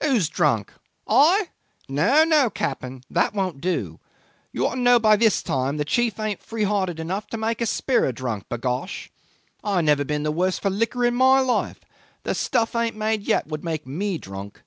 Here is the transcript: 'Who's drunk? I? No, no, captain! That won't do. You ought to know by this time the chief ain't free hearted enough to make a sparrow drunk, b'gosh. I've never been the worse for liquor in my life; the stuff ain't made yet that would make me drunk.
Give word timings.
'Who's 0.00 0.28
drunk? 0.28 0.72
I? 1.08 1.48
No, 1.88 2.22
no, 2.22 2.50
captain! 2.50 3.02
That 3.10 3.34
won't 3.34 3.60
do. 3.60 3.98
You 4.52 4.64
ought 4.68 4.76
to 4.76 4.80
know 4.80 5.00
by 5.00 5.16
this 5.16 5.42
time 5.42 5.76
the 5.76 5.84
chief 5.84 6.20
ain't 6.20 6.40
free 6.40 6.62
hearted 6.62 7.00
enough 7.00 7.26
to 7.30 7.36
make 7.36 7.60
a 7.60 7.66
sparrow 7.66 8.12
drunk, 8.12 8.48
b'gosh. 8.48 9.10
I've 9.64 9.82
never 9.82 10.04
been 10.04 10.22
the 10.22 10.30
worse 10.30 10.60
for 10.60 10.70
liquor 10.70 11.04
in 11.04 11.16
my 11.16 11.40
life; 11.40 11.80
the 12.22 12.36
stuff 12.36 12.76
ain't 12.76 12.94
made 12.94 13.22
yet 13.24 13.46
that 13.46 13.50
would 13.50 13.64
make 13.64 13.84
me 13.84 14.18
drunk. 14.18 14.62